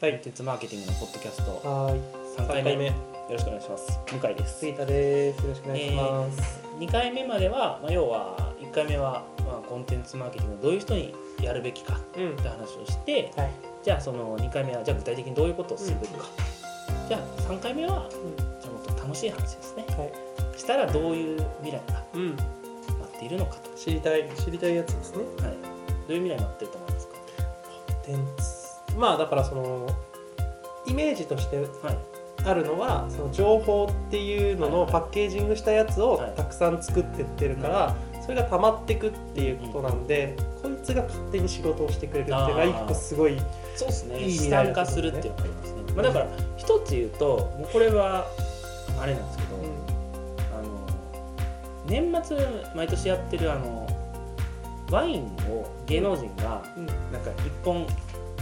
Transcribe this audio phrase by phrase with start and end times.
[0.00, 1.60] はい鉄マーケティングのポッドキャスト。
[1.68, 2.00] はーい。
[2.38, 2.74] 3回目。
[2.74, 2.94] 三よ
[3.32, 4.00] ろしくお願いします。
[4.10, 4.60] 向井です。
[4.60, 12.32] 杉田ですよろしくお願いします、2回目までは、まあ、要は1回目は、まあ、コンテンツマーケティングをどういう人にやるべきかうん。
[12.32, 13.50] って話をしてはい。
[13.82, 16.24] じゃあその2回目はじゃあ具体的にどういうことをするべきか、
[17.06, 18.08] じゃあ3回目は
[18.58, 19.84] じゃあもっと楽しい話ですね。
[19.98, 20.58] はい。
[20.58, 22.30] したらどういう未来がうん。
[22.30, 22.42] 待
[23.16, 25.18] っているのかと、知りたい知りたいやつですね。
[25.18, 25.56] はい、
[26.08, 27.14] どういう未来待ってると思いますか？
[27.16, 28.59] コンテンツ
[29.00, 29.88] まあだからその
[30.86, 31.98] イメージとしてはい。
[32.42, 34.92] あるのはその情報っていうののはい。
[34.92, 36.34] パッケージングしたやつをはい。
[36.36, 43.38] たくさん作ってってるから、それが溜まってくっていうことなんで、こいつが勝手に仕事をしてくれるっていうのが一個すごい
[43.76, 44.20] そうですね。
[44.20, 47.26] いい資産化するっていうのがありますね、まあ、だから一つ言うと
[47.58, 48.26] もうこれは
[49.00, 49.50] あれなんですけど、
[50.58, 50.86] あの
[51.86, 52.38] 年末
[52.74, 53.86] 毎年やってるあの
[54.90, 56.86] ワインを芸能人がうん。
[56.86, 57.86] なんか1本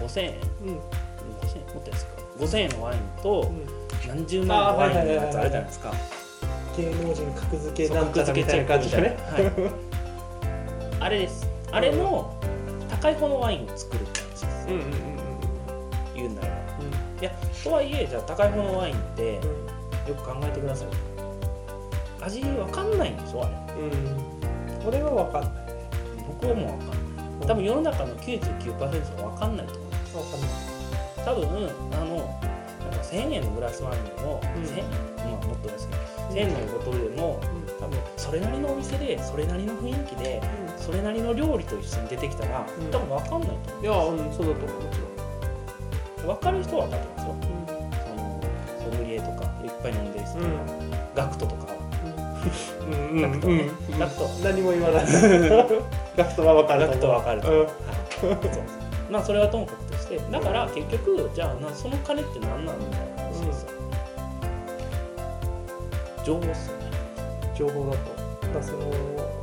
[0.00, 0.34] 5000円。
[0.62, 0.68] うん。
[0.68, 1.74] うん5000円？
[1.74, 2.12] もっと安いか。
[2.38, 4.08] 5000円のワインとうん。
[4.08, 5.92] 何十万のワインのやつあるじゃないですか。
[6.76, 9.16] 芸能人格付けなんちゃらみたいな感じだね。
[9.30, 11.02] はい。
[11.02, 11.48] あれです。
[11.70, 12.34] あれの
[12.90, 14.66] 高い方のワインを作るって話です。
[14.68, 14.90] うんうんうん
[16.14, 16.48] 言うなら。
[16.48, 16.54] ば
[17.20, 17.30] いや
[17.62, 20.10] とはいえじゃあ高い方のワインってうん。
[20.10, 20.88] よく考えてください。
[22.20, 23.74] 味わかんないんでしょあれ。
[23.74, 23.90] うん。
[23.90, 24.34] うん
[24.84, 25.64] これは分かんない。
[26.28, 26.88] 僕はもうわかん
[27.38, 27.46] ない。
[27.46, 29.74] 多分世の中の99%はわかんないと
[30.20, 30.74] 思います分かんない
[31.24, 34.84] 多分あのなんか1000円のグラスワインでも、うん1000円
[35.16, 37.40] まあもっとですけど1000円のボトルでも
[37.80, 40.42] 多分それなりのお店でそれなりの雰囲気で
[40.76, 42.90] それなりの料理と一緒に出てきたら、うん。
[42.90, 44.98] 多分わかんないと思いやうんそうだと思うもち
[46.24, 47.28] う分かる人は分かってますよ。
[47.28, 48.92] ろん。
[48.92, 50.90] ソムリエとかいっぱい飲んでる人とか、うん。
[51.14, 51.74] ガクトとか。
[52.80, 53.22] うん。
[53.22, 53.98] ガクトねうん。
[53.98, 54.28] ガクト。
[54.42, 55.04] 何も言わない。
[56.16, 57.66] ガクトは分かるガクトは分かるは
[59.10, 63.70] まあそれはともかくとしてだから結局じゃあなその金って何なんだよ話ですよ、
[66.24, 66.84] 情報っすよね。
[67.56, 68.24] 情報だと。
[68.54, 68.90] だその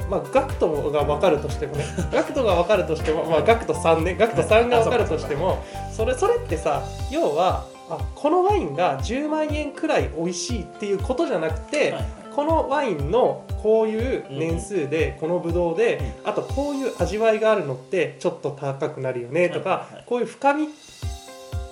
[0.09, 1.85] まあガクトが分かるとしてもね。
[2.11, 4.15] ガクトが分かるとしてもまあガクト3ね。
[4.15, 4.97] ガクト3が分か。
[4.97, 20.69] るとしてもそれそれってさ要はあこのワインが10万円くらい美味しいっていうことじゃなくて、はいはいこのワインのこういう年数で、このブドウで、あとこういう味わいがあるのってちょっと高くなるよねとか、こういう深み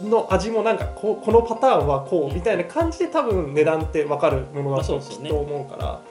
[0.02, 6.02] の味もなんかこうこのパターンはこうんうみたいな感じで多分値段って分かるものまだときっと思うから、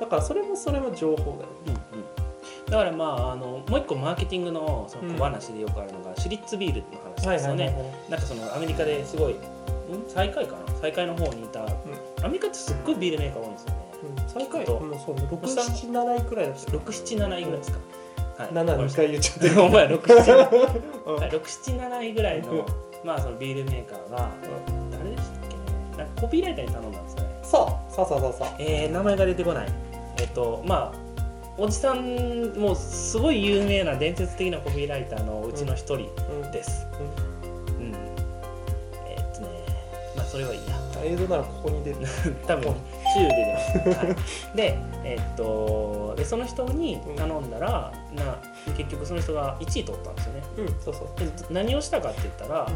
[0.00, 1.82] だからそれもそれも情報だよね。
[1.92, 2.06] うんうん
[2.66, 6.86] だからまああのもう一個マーケティングのその小話でよくあるのが、シュリッツビールの
[7.22, 9.36] 話ですよね、なんかそのアメリカですごいん？
[10.08, 10.74] 最下位かな？
[10.80, 11.68] 最下位の方にいた、ア
[12.26, 13.75] メリカってすっごいビールメーカー多いんですよ
[14.36, 16.72] 最下位きっともうそう6、7、7位くらいだった。
[16.72, 16.80] よ。
[16.80, 17.78] 677位ぐらいですか、
[18.38, 19.62] はい、7、2回言っちゃってる。
[19.64, 20.00] お前677
[21.06, 22.06] うん。
[22.06, 22.66] 位ぐらいの、
[23.04, 24.30] まあそのビールメーカーが
[24.90, 25.40] 誰でしたっ
[25.96, 26.08] けね。
[26.20, 27.28] コピーライターに頼んだんですよね。
[27.42, 28.48] そうそうそうそうそう。
[28.58, 29.68] えー、名前が出てこない。
[30.18, 30.98] えっ、とまあ
[31.58, 36.10] おじさんもうすごい有名な伝説的なコピーライターのうちの一人
[36.42, 36.50] うん。
[36.52, 36.86] です、
[37.78, 37.94] うん。
[39.06, 39.48] えーっとね
[40.14, 40.76] まあそれはいいや。
[41.04, 41.98] 映像ならここに出る。
[42.46, 42.74] 多分
[43.16, 44.14] 中で出ます、は
[44.54, 48.38] い、でえーっとでその人に頼んだら、な
[48.76, 50.42] 結局その人が1位取ったんですよね。
[50.58, 51.08] うん、そうそう。
[51.18, 52.68] で何をしたかって言ったら、う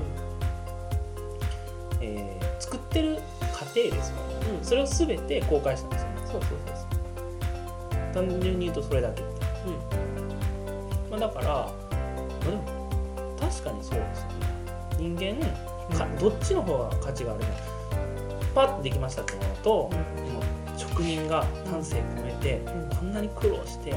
[2.03, 3.19] えー作ってる
[3.53, 4.23] 過程ですよね、
[4.59, 4.65] うん。
[4.65, 6.09] それを全て公開したんですよ。
[6.09, 6.87] ねん、そうそうそ
[8.13, 8.15] う。
[8.15, 9.47] 単純に言うとそれだけって。
[9.65, 9.73] そう。
[9.73, 11.11] うん。
[11.11, 12.63] まあ、だから、まあでも
[13.41, 14.41] 確かにそうですよね。
[14.99, 16.19] 人間かうん。
[16.19, 17.47] どっちの方が価値があるの
[18.55, 22.91] パッとできましたってなると、もう職人が丹精込めて、うん。
[23.01, 23.95] こんなに苦労して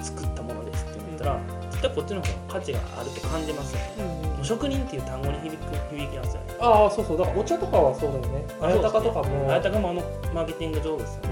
[0.00, 4.04] 作ったものですって言ったら、絶対こっちの方が価値があると感じますよね。
[4.24, 6.56] もう職人っていう単語に響く響きますよね。
[6.60, 7.18] ああそうそう。
[7.18, 8.44] だからお茶とかはそうだよね。
[8.60, 9.50] あやたかとかも。
[9.50, 10.02] あやたかもあの
[10.34, 11.28] マーケティング上手ですよね。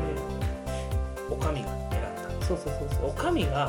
[1.31, 2.39] うおかみが選んだ。
[2.39, 3.10] んそうそうそうそう。
[3.10, 3.69] おかみが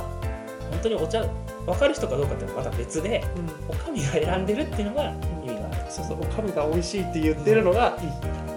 [0.72, 1.24] 本当にお茶
[1.66, 3.76] 分かる人かどうかってまた別でうん。
[3.76, 5.14] おかみが選んでるっていうのが
[5.46, 5.86] 意味がある。
[5.90, 6.18] そうそう。
[6.22, 8.51] おかみが美味しいって言ってるのがいい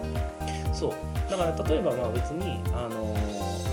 [0.75, 0.93] そう。
[1.31, 3.65] だから例えばまあ別に、あのー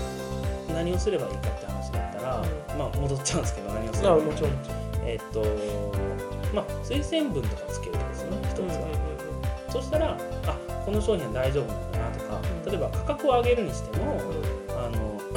[0.72, 2.44] 何をすればいいかって話だったら、
[2.78, 4.32] まあ戻っちゃうんですけど何をすればいいか。
[5.04, 5.44] えっと
[6.54, 10.16] まあ推薦文とかつけるとですよね一つは、そしたら
[10.46, 10.56] あ
[10.86, 12.70] この商品は大丈夫なんだなとかうん。
[12.70, 14.20] 例えば価格を上げるにしても
[14.70, 15.20] あの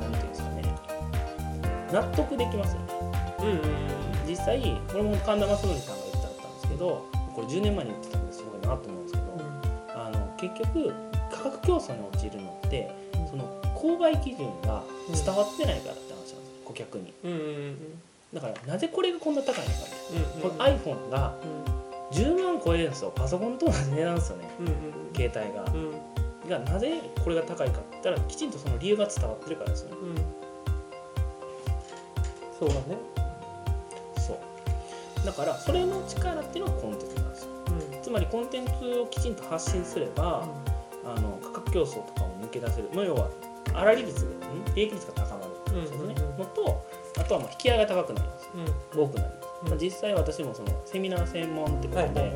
[0.00, 0.74] なんていうんですかね。
[1.92, 2.86] 納得できますよね。
[3.40, 3.62] うんうんうん
[4.26, 9.01] 実際これも神田正則さんが言ってあったんですけどこれ10年前に言ってたんですごいなと思うんですけど、あの
[10.42, 10.92] 結局
[11.30, 12.90] 価格競争に陥るのって
[13.30, 17.12] その購買基準が伝わってないからって話なんですよ顧客に。
[17.24, 17.40] うんうんう
[17.70, 17.76] ん
[18.32, 19.68] だからなぜこれがこんな高いのか
[20.10, 21.34] みたこの iPhone が
[22.12, 24.50] 10万超えるやつとパソコンと同じ値段ですよね。
[24.58, 24.74] うんうん
[25.14, 25.64] 携帯が。
[25.64, 26.48] うん。
[26.48, 29.96] がなぜこれが高いかって言ったらきちんとその理由が伝わってるからですよね。
[30.02, 30.16] うん。
[32.58, 32.80] そうだね。
[34.16, 35.26] そう。
[35.26, 37.21] だからそれの力っていうのがコンテンツ
[38.12, 40.46] まりコンテンツをきちんと発信すれば、
[41.04, 43.28] あの価格競争とかも抜け出せる、まあ、要は
[43.74, 44.28] 粗利率ん
[44.74, 46.84] 利益率が高まるんですよね、うんうんうんのと
[47.18, 48.50] あとはまあ引き合いが高くなります。
[48.54, 49.02] うん。
[49.04, 49.68] 多くなります、うん。
[49.68, 52.32] まあ、実際私もそのセミナー専門ってことで、はい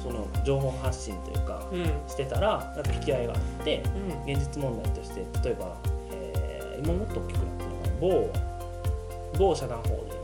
[0.00, 1.84] その情報発信というかうん。
[2.08, 3.82] してたらなんか引き合いがあって
[4.26, 4.32] うん。
[4.32, 5.76] 現実問題として例えば、
[6.12, 8.32] えー今もっと大きくなってるのは
[9.34, 10.20] 某某社団法人。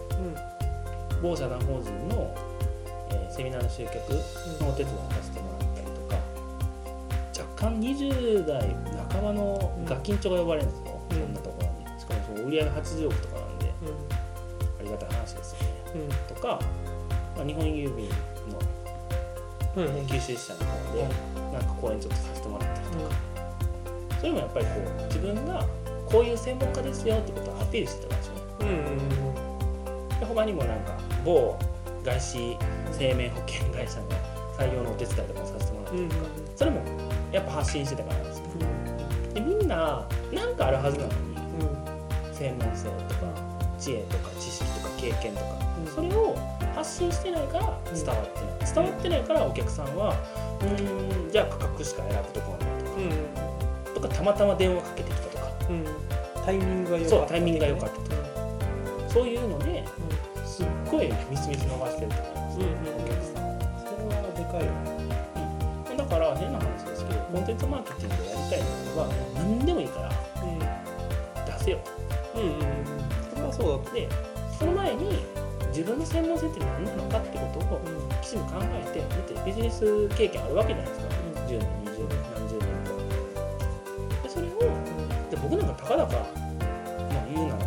[1.22, 2.34] 某社団法人の、
[3.16, 3.94] えーセミナーの集客
[4.60, 6.16] のお手伝いをさせてもらったりとか
[7.38, 8.76] 若干20代
[9.12, 11.18] 半ばのガキンチョが呼ばれるんですよ、うん。
[11.18, 12.00] そんなところに。
[12.00, 13.72] しかもその売り上げ80億とかなんで
[14.80, 15.66] ありがたい話ですよね。
[15.94, 16.60] うんうんとか、
[17.36, 18.14] まあ、日本郵便の
[19.76, 21.08] うんうん九州支社の方で
[21.52, 23.14] なんか講演ちょっとさせてもらったりとか、
[24.20, 25.66] それもやっぱりこう自分が
[26.06, 28.34] こういう専門家ですよってことをアピールしてたからですよ。
[28.34, 28.72] ねうんう
[30.16, 30.20] ん。
[30.20, 31.58] で他にもなんか某
[32.06, 32.56] 外資
[32.92, 34.06] 生命保険会社の
[34.56, 36.80] 採用のお手伝いとかもさせてもらったうんりとか、それも
[37.32, 38.44] やっぱ発信してたからなんですよ。
[39.34, 41.16] でみんななんかあるはずなのに
[42.32, 43.26] 専門性とか
[43.78, 45.46] 知恵とか知識とか経験とか、
[45.84, 45.92] うん。
[45.92, 46.36] それを
[46.74, 50.14] 発信してないから伝わってない、伝わってないからお客さんは
[50.60, 52.96] うーんじゃあ価格しか選ぶとこはないとか,、
[53.90, 53.94] うん。
[53.94, 55.84] とかたまたま電話かけてきたとかうん
[56.44, 58.16] タイミングが良かったそうタイミングが良かったとか
[59.12, 59.84] そういうので
[60.56, 64.64] すっごいみすみす伸ばしてると思います、うんうんお客さんはそれはでかい。
[64.64, 70.10] よねだから変な話ですけどコンテンツマーケティングをやりたいのは何でもいいから
[71.58, 71.78] 出せよ。
[72.36, 72.60] うんうんうん
[73.34, 74.08] それはそうだで
[74.58, 75.24] その前に
[75.68, 77.80] 自分の専門性って何なのかってことを
[78.22, 81.12] きちんと考えてだってビジネス経験あるわけじゃないですか、
[81.48, 82.64] 10年20年何十年。
[82.88, 82.96] と
[84.24, 84.60] でそれを
[85.28, 86.20] で僕なんかたかだか、ま
[87.20, 87.64] あ、言うなら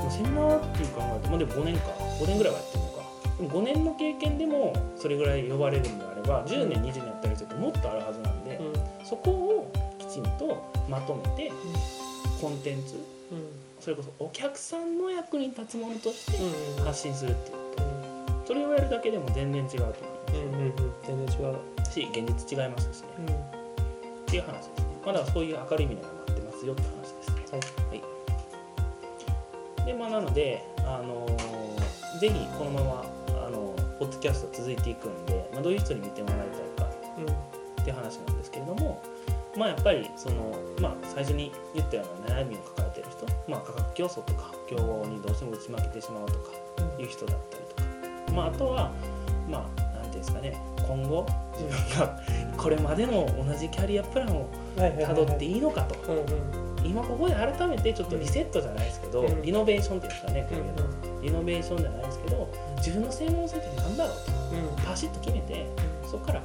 [0.00, 3.00] まあセミナーっていう考えると、まあ、でも5年か5年ぐらいはやってるのか。
[3.38, 8.60] でも5年の経験でもそれぐらい呼ばれるんであれば10年20年やってる人ってもっとあるはずなんで、
[9.04, 11.50] そこをきちんとまとめて
[12.40, 13.00] コンテンツ
[13.80, 16.36] それこそお客さんの役に立つものとして
[16.78, 17.82] うん発信するっていうこ
[18.44, 18.46] と。
[18.46, 20.74] それをやるだけでも全然違うと思いうんうん
[21.06, 21.52] 全然違う。
[21.52, 23.08] ますし現実違いますしね。
[24.22, 24.74] っていう話ですね。
[25.04, 27.94] まあだそういう明るい未来が待ってますよって話ですはい、は
[29.84, 31.79] い、でまあなのであのー
[32.18, 33.04] ぜひこのまま
[33.46, 36.94] あのポッドキャスト続いていくんで、まあ、どういう人に見てもらいたいか
[37.82, 39.02] っていう話なんですけれども
[39.56, 46.50] まあやっぱりその、まあ、最初に言ったような悩みを抱えている人、まあ、価格競争とか競合にどうしても打ち負けてしまうとか
[46.98, 48.92] いう人だったりとか、まあ、あとは
[49.48, 50.56] まあなんていうんですかね
[50.86, 52.20] 今後自分が
[52.56, 55.94] これまでの同じキャリアプランをたどっていいのかと。
[56.82, 64.82] 今ここで改めてちょっとリセットじゃないですけど、うんリノベーションっていうんですかねこういうのリノベーションじゃないですけど自分の専門性って何だろうと。
[64.86, 65.66] パシッと決めて
[66.04, 66.42] そこから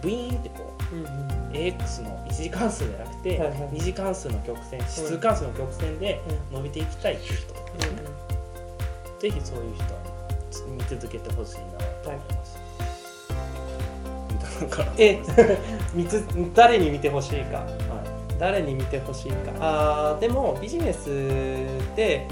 [0.00, 1.08] ブイーンってこううんうん。
[1.52, 6.20] AX の1次関数じゃなくて、はいはい2次関数の曲線指数関数の曲線で
[6.52, 7.52] 伸びていきたいっていう人。
[7.54, 8.02] とかですね、
[9.20, 10.00] ぜひそういう人は
[10.76, 11.62] 見続けてほしいな
[12.02, 12.58] と思います。
[14.64, 15.20] みたいえ？
[15.94, 17.58] 見つ誰に見てほしいか。
[17.58, 17.66] は
[18.38, 19.52] 誰に見てほしいか。
[19.60, 21.06] あーでもビジネス
[21.94, 22.26] で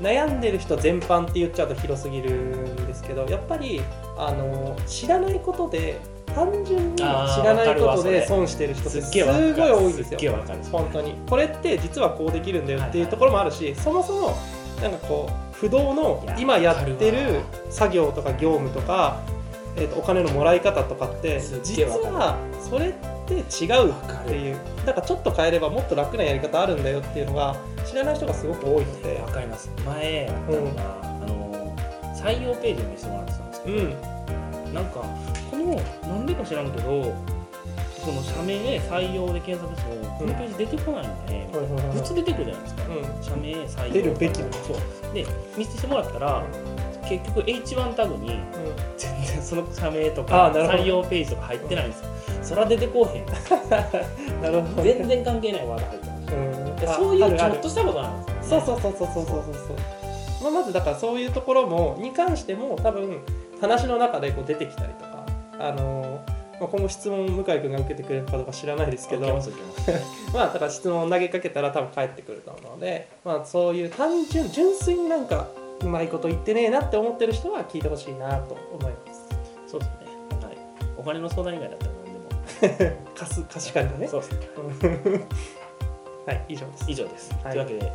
[0.00, 3.82] 悩んでる人全般って言っちゃうと広すぎるんですけどやっぱり
[4.16, 6.00] あの知らないことで
[6.34, 10.20] 単純に知らないことで損してる人ってすごい多いんですよ。
[10.70, 11.14] 本当に。
[11.28, 14.38] これって実はこうできるんだよっていうところもあるし、そもそも
[14.80, 19.20] なんかこう不動の今やってるる作業とか業務とか、
[19.76, 23.38] えー、とお金のもらい方とかって実はそれって違
[23.86, 23.94] うっ
[24.26, 24.56] ていう。
[24.84, 27.56] だからちょっと変えればもっと楽なやり方あるんだよっていうのが
[27.86, 29.20] 知らない人がすごく多いので。
[29.20, 29.70] わかります。
[29.84, 31.76] 前やったのが、あの
[32.16, 34.74] 採用ページを見せてもらってたんですけど、うん。
[34.74, 35.00] なんか
[35.50, 35.74] この
[36.08, 37.14] なんでか知らんけど
[38.04, 41.46] その社名採用で検索してもこのページ出てこないので、
[41.92, 43.22] 普通出てくるじゃないですか、うん。
[43.22, 43.92] 社名採用。
[43.92, 45.14] 出るべきだそう。
[45.14, 46.44] で見せてもらったら
[47.08, 48.38] 結局 H1 タグに
[48.96, 52.08] 全然その社名とあか採用ページとか入ってないんですよ、
[52.42, 53.26] そら出てこうへん
[54.40, 56.96] なるほど全然関係ないワード入ってます。
[56.96, 60.00] そういうちょっとしたことなんですよ、ね、そうそうそうそうそうそうそう
[60.42, 63.20] まあ、まずだからそういうところもに関しても多分
[63.60, 65.26] 話の中でこう出てきたりとか
[65.58, 66.24] あの
[66.60, 69.26] まあ、今後質問向井君が受けてくれるかどうか知らないですけど。
[70.34, 75.48] まあだから質問を投げかけたら多分返ってくると思うので、まあ、そういう単純純粋になんか
[75.82, 79.26] うまいこと言ってねえなって思ってる人は聞いてほしいなと思います。
[79.66, 79.96] そうですね。
[80.44, 80.56] はい。
[80.98, 81.89] お金の相談以外だった
[82.62, 84.08] ら何でも貸す貸し借りのね。
[84.08, 84.34] そうです。
[86.26, 86.84] はい以上です。
[86.88, 87.52] 以上です、はい。
[87.52, 87.92] というわけで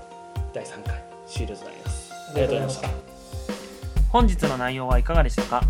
[0.54, 2.14] 第3回終了となります。
[2.14, 2.90] ありがとうございました。
[4.10, 5.62] 本日の内容はいかがでしたか？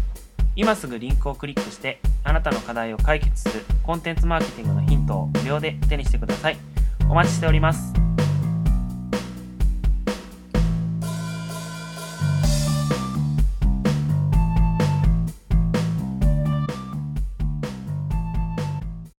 [0.56, 6.58] 今すぐリンクをクリックしてあなたの課題を解決するコンテンツマーケティングのヒントを無料で手にしてください。
[7.10, 8.05] お待ちしております